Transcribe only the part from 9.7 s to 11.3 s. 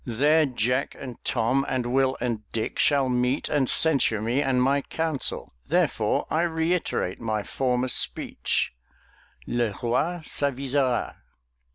roi s'avisera.